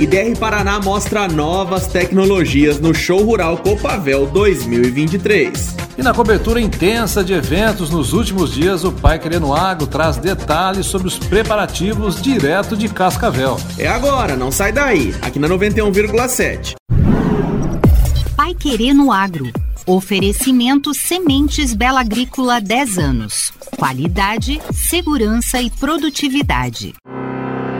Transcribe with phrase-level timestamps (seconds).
[0.00, 5.76] IDR Paraná mostra novas tecnologias no Show Rural Copavel 2023.
[5.98, 10.86] E na cobertura intensa de eventos nos últimos dias, o Pai Querendo Agro traz detalhes
[10.86, 13.60] sobre os preparativos direto de Cascavel.
[13.76, 16.76] É agora, não sai daí, aqui na 91,7.
[18.34, 19.50] Pai Querendo Agro.
[19.86, 23.52] Oferecimento Sementes Bela Agrícola 10 anos.
[23.76, 26.94] Qualidade, segurança e produtividade.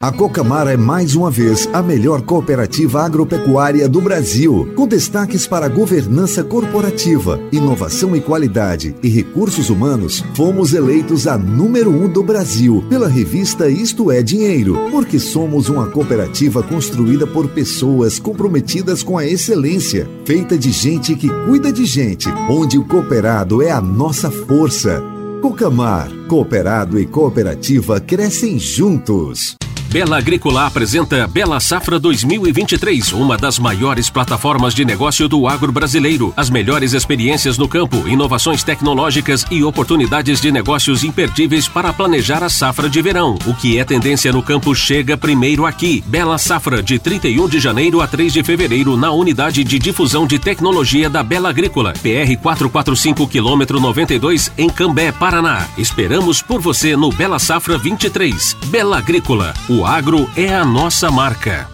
[0.00, 5.66] A Cocamar é mais uma vez a melhor cooperativa agropecuária do Brasil, com destaques para
[5.66, 10.22] governança corporativa, inovação e qualidade e recursos humanos.
[10.36, 15.88] Fomos eleitos a número um do Brasil pela revista Isto é Dinheiro, porque somos uma
[15.88, 22.28] cooperativa construída por pessoas comprometidas com a excelência, feita de gente que cuida de gente,
[22.48, 25.02] onde o cooperado é a nossa força.
[25.42, 29.56] Cocamar, cooperado e cooperativa crescem juntos.
[29.90, 36.30] Bela Agrícola apresenta Bela Safra 2023, uma das maiores plataformas de negócio do agro brasileiro.
[36.36, 42.50] As melhores experiências no campo, inovações tecnológicas e oportunidades de negócios imperdíveis para planejar a
[42.50, 43.38] safra de verão.
[43.46, 46.04] O que é tendência no campo chega primeiro aqui.
[46.06, 50.38] Bela Safra, de 31 de janeiro a 3 de fevereiro, na unidade de difusão de
[50.38, 55.66] tecnologia da Bela Agrícola, PR 445 km 92, em Cambé, Paraná.
[55.78, 58.54] Esperamos por você no Bela Safra 23.
[58.66, 61.68] Bela Agrícola, o agro é a nossa marca.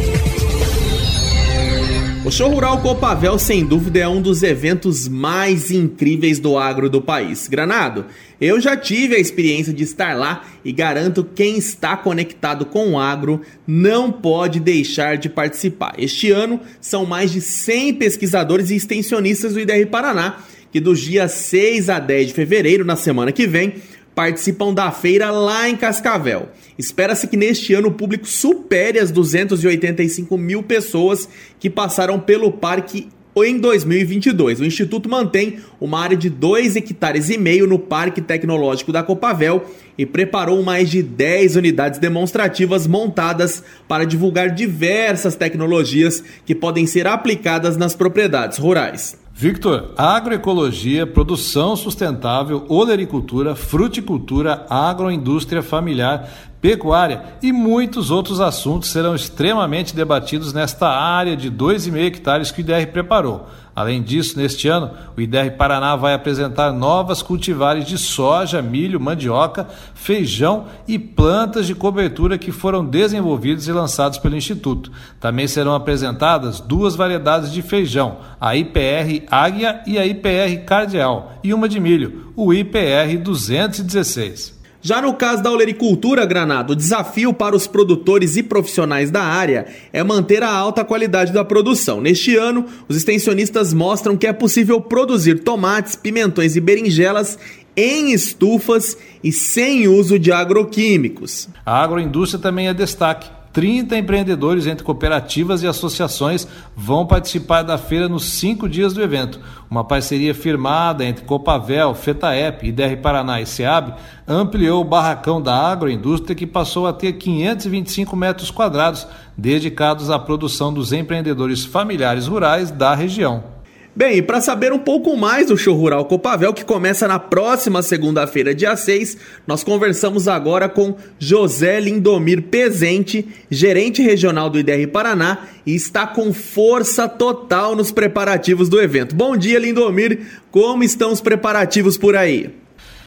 [2.31, 7.01] O Show Rural Copavel, sem dúvida, é um dos eventos mais incríveis do agro do
[7.01, 7.45] país.
[7.49, 8.05] Granado,
[8.39, 12.97] eu já tive a experiência de estar lá e garanto quem está conectado com o
[12.97, 15.95] agro não pode deixar de participar.
[15.97, 20.37] Este ano são mais de 100 pesquisadores e extensionistas do IDR Paraná
[20.71, 23.73] que dos dias 6 a 10 de fevereiro, na semana que vem,
[24.13, 26.49] participam da feira lá em Cascavel.
[26.77, 31.27] Espera-se que neste ano o público supere as 285 mil pessoas
[31.59, 34.59] que passaram pelo parque em 2022.
[34.59, 39.65] O Instituto mantém uma área de 2 hectares e meio no Parque Tecnológico da Copavel
[39.97, 47.07] e preparou mais de 10 unidades demonstrativas montadas para divulgar diversas tecnologias que podem ser
[47.07, 49.20] aplicadas nas propriedades rurais.
[49.41, 56.29] Victor, agroecologia, produção sustentável, olericultura, fruticultura, agroindústria familiar,
[56.61, 62.61] pecuária e muitos outros assuntos serão extremamente debatidos nesta área de 2,5 hectares que o
[62.61, 63.47] IDR preparou.
[63.81, 69.67] Além disso, neste ano, o IDR Paraná vai apresentar novas cultivares de soja, milho, mandioca,
[69.95, 74.91] feijão e plantas de cobertura que foram desenvolvidos e lançados pelo Instituto.
[75.19, 81.51] Também serão apresentadas duas variedades de feijão, a IPR Águia e a IPR Cardeal, e
[81.51, 84.60] uma de milho, o IPR 216.
[84.81, 89.67] Já no caso da olericultura, Granado, o desafio para os produtores e profissionais da área
[89.93, 92.01] é manter a alta qualidade da produção.
[92.01, 97.37] Neste ano, os extensionistas mostram que é possível produzir tomates, pimentões e berinjelas
[97.75, 101.47] em estufas e sem uso de agroquímicos.
[101.65, 103.40] A agroindústria também é destaque.
[103.53, 109.39] 30 empreendedores entre cooperativas e associações vão participar da feira nos cinco dias do evento.
[109.69, 113.93] Uma parceria firmada entre Copavel, FETAEP, IDR Paraná e SEAB
[114.27, 119.05] ampliou o barracão da agroindústria que passou a ter 525 metros quadrados
[119.37, 123.50] dedicados à produção dos empreendedores familiares rurais da região.
[123.93, 127.81] Bem, e para saber um pouco mais do Show Rural Copavel, que começa na próxima
[127.81, 135.45] segunda-feira, dia 6, nós conversamos agora com José Lindomir Pezente, gerente regional do IDR Paraná,
[135.65, 139.13] e está com força total nos preparativos do evento.
[139.13, 142.55] Bom dia, Lindomir, como estão os preparativos por aí?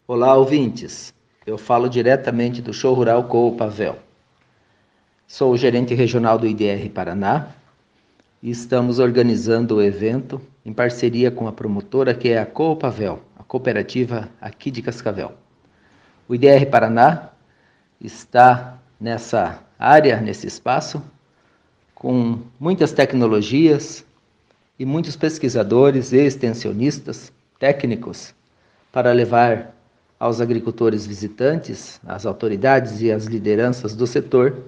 [0.06, 1.14] Olá, ouvintes.
[1.46, 3.96] Eu falo diretamente do Show Rural Copavel.
[5.26, 7.48] Sou o gerente regional do IDR Paraná
[8.42, 13.42] e estamos organizando o evento em parceria com a promotora que é a Coopavel, a
[13.42, 15.32] cooperativa aqui de Cascavel.
[16.28, 17.30] O IDR Paraná
[18.00, 21.02] está nessa área, nesse espaço,
[21.94, 24.04] com muitas tecnologias
[24.78, 28.34] e muitos pesquisadores e extensionistas técnicos
[28.90, 29.74] para levar
[30.18, 34.64] aos agricultores visitantes, às autoridades e às lideranças do setor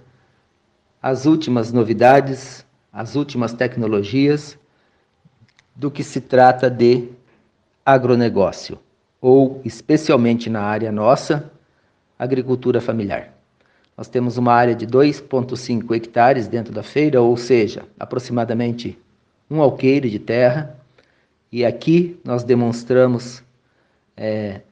[1.03, 4.59] as últimas novidades, as últimas tecnologias
[5.77, 7.09] do que se trata de
[7.85, 8.79] agronegócio,
[9.21, 11.51] ou especialmente na área nossa,
[12.19, 13.35] agricultura familiar.
[13.97, 18.99] Nós temos uma área de 2,5 hectares dentro da feira, ou seja, aproximadamente
[19.51, 20.79] um alqueire de terra,
[21.53, 23.43] e aqui nós demonstramos
[24.17, 24.63] é,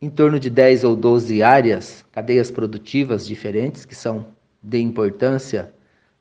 [0.00, 4.26] em torno de 10 ou 12 áreas, cadeias produtivas diferentes, que são
[4.62, 5.72] de importância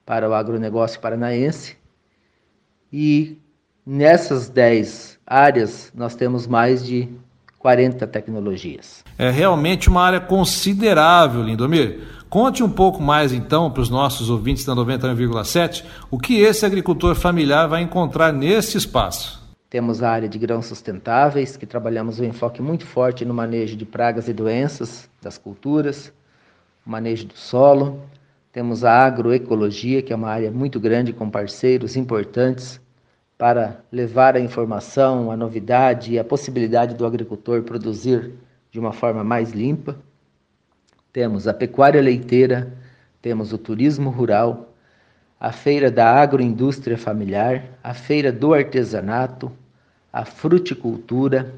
[0.05, 1.75] para o agronegócio paranaense.
[2.93, 3.38] E
[3.85, 7.07] nessas 10 áreas, nós temos mais de
[7.59, 9.03] 40 tecnologias.
[9.17, 12.01] É realmente uma área considerável, Lindomir.
[12.29, 17.15] Conte um pouco mais então para os nossos ouvintes da 91,7 o que esse agricultor
[17.15, 19.43] familiar vai encontrar nesse espaço.
[19.69, 23.85] Temos a área de grãos sustentáveis, que trabalhamos um enfoque muito forte no manejo de
[23.85, 26.13] pragas e doenças das culturas,
[26.85, 27.99] o manejo do solo.
[28.51, 32.79] Temos a agroecologia, que é uma área muito grande com parceiros importantes
[33.37, 38.31] para levar a informação, a novidade e a possibilidade do agricultor produzir
[38.71, 39.97] de uma forma mais limpa.
[41.11, 42.73] Temos a pecuária leiteira,
[43.21, 44.73] temos o turismo rural,
[45.39, 49.51] a feira da agroindústria familiar, a feira do artesanato,
[50.11, 51.53] a fruticultura,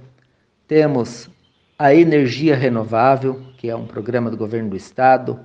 [0.67, 1.29] temos
[1.77, 5.39] a energia renovável, que é um programa do governo do estado,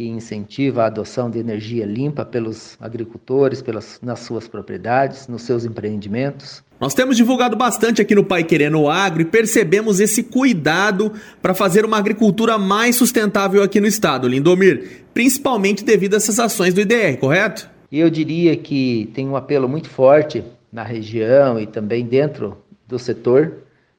[0.00, 5.66] que incentiva a adoção de energia limpa pelos agricultores, pelas, nas suas propriedades, nos seus
[5.66, 6.64] empreendimentos.
[6.80, 11.12] Nós temos divulgado bastante aqui no Pai Querendo Agro e percebemos esse cuidado
[11.42, 16.72] para fazer uma agricultura mais sustentável aqui no estado, Lindomir, principalmente devido a essas ações
[16.72, 17.68] do IDR, correto?
[17.92, 20.42] E eu diria que tem um apelo muito forte
[20.72, 22.56] na região e também dentro
[22.88, 23.52] do setor,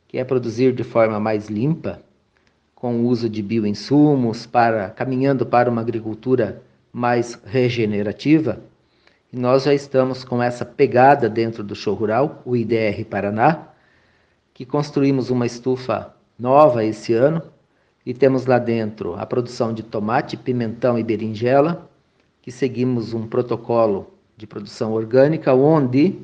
[0.08, 2.02] que é produzir de forma mais limpa,
[2.82, 8.60] com o uso de bioinsumos, para caminhando para uma agricultura mais regenerativa.
[9.32, 13.68] E nós já estamos com essa pegada dentro do show rural, o IDR Paraná,
[14.52, 17.44] que construímos uma estufa nova esse ano
[18.04, 21.88] e temos lá dentro a produção de tomate, pimentão e berinjela,
[22.42, 26.18] que seguimos um protocolo de produção orgânica onde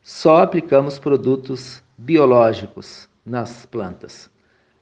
[0.00, 4.30] só aplicamos produtos biológicos nas plantas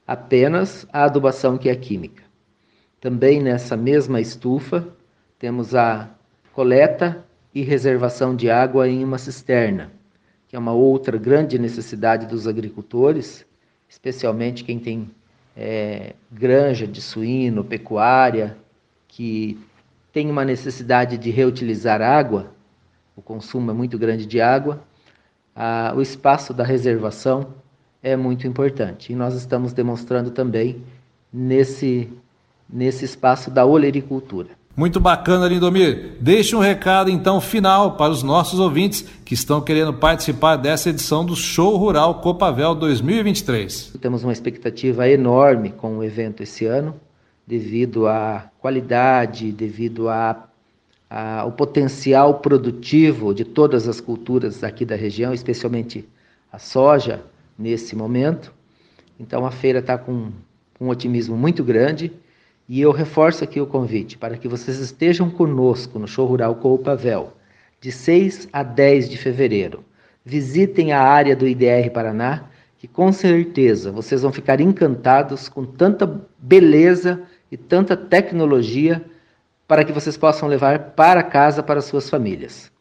[0.07, 2.23] apenas a adubação que é química.
[3.01, 4.87] Também nessa mesma estufa
[5.37, 6.09] temos a
[6.53, 9.91] coleta e reservação de água em uma cisterna,
[10.47, 13.45] que é uma outra grande necessidade dos agricultores,
[13.89, 15.11] especialmente quem tem
[15.55, 18.57] é, granja de suíno, pecuária,
[19.07, 19.59] que
[20.13, 22.51] tem uma necessidade de reutilizar água,
[23.15, 24.83] o consumo é muito grande de água,
[25.55, 27.53] ah, o espaço da reservação
[28.01, 29.11] é muito importante.
[29.11, 30.81] E nós estamos demonstrando também
[31.31, 32.09] nesse,
[32.69, 34.49] nesse espaço da olericultura.
[34.77, 36.17] Muito bacana, Lindomir.
[36.21, 41.25] Deixe um recado então final para os nossos ouvintes que estão querendo participar dessa edição
[41.25, 43.93] do Show Rural Copavel 2023.
[43.99, 46.93] Temos uma expectativa enorme com o evento esse ano,
[47.47, 50.47] devido à qualidade, devido a,
[51.09, 56.07] a, ao potencial produtivo de todas as culturas aqui da região, especialmente
[56.51, 57.23] a soja,
[57.57, 58.53] nesse momento.
[59.19, 60.31] Então a feira está com
[60.79, 62.11] um otimismo muito grande
[62.69, 67.33] e eu reforço aqui o convite para que vocês estejam conosco no Show Rural Pavel,
[67.79, 69.83] de 6 a 10 de fevereiro.
[70.23, 72.43] Visitem a área do IDR Paraná,
[72.77, 79.03] que com certeza vocês vão ficar encantados com tanta beleza e tanta tecnologia
[79.67, 82.71] para que vocês possam levar para casa para suas famílias.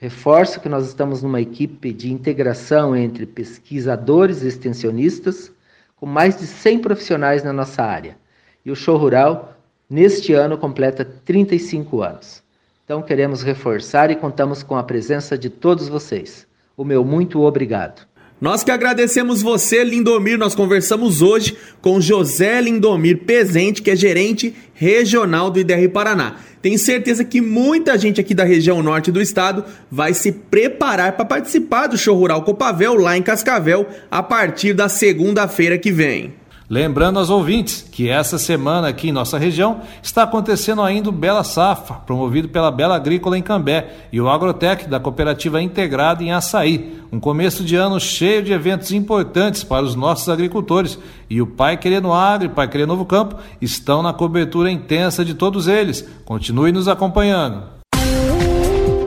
[0.00, 5.52] Reforço que nós estamos numa equipe de integração entre pesquisadores e extensionistas,
[5.94, 8.16] com mais de 100 profissionais na nossa área.
[8.64, 9.54] E o Show Rural,
[9.90, 12.42] neste ano, completa 35 anos.
[12.82, 16.46] Então, queremos reforçar e contamos com a presença de todos vocês.
[16.78, 18.08] O meu muito obrigado.
[18.40, 20.38] Nós que agradecemos você, Lindomir.
[20.38, 26.36] Nós conversamos hoje com José Lindomir Pezente, que é gerente regional do IDR Paraná.
[26.62, 31.24] Tenho certeza que muita gente aqui da região norte do estado vai se preparar para
[31.26, 36.39] participar do show rural Copavel lá em Cascavel a partir da segunda-feira que vem.
[36.70, 41.42] Lembrando aos ouvintes que essa semana aqui em nossa região está acontecendo ainda o Bela
[41.42, 47.00] Safra, promovido pela Bela Agrícola em Cambé, e o Agrotec da Cooperativa Integrada em Açaí.
[47.10, 50.96] Um começo de ano cheio de eventos importantes para os nossos agricultores.
[51.28, 55.34] E o Pai Querendo Agro e Pai Querendo Novo Campo estão na cobertura intensa de
[55.34, 56.08] todos eles.
[56.24, 57.79] Continue nos acompanhando.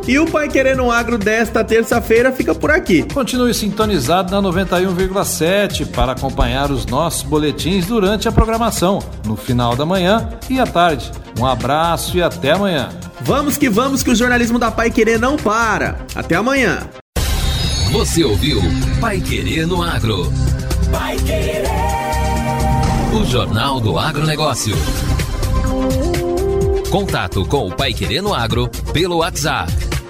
[0.05, 3.03] E o Pai Querendo Agro desta terça-feira fica por aqui.
[3.03, 9.85] Continue sintonizado na 91,7 para acompanhar os nossos boletins durante a programação, no final da
[9.85, 11.09] manhã e à tarde.
[11.39, 12.89] Um abraço e até amanhã.
[13.21, 15.99] Vamos que vamos que o jornalismo da Pai Querer não para.
[16.13, 16.79] Até amanhã.
[17.93, 18.59] Você ouviu
[18.99, 20.31] Pai Querer no Agro.
[20.91, 21.63] Pai Querer.
[23.13, 24.75] O Jornal do Agronegócio.
[26.89, 29.92] Contato com o Pai Querer no Agro pelo WhatsApp